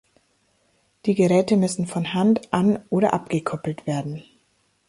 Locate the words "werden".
3.85-4.23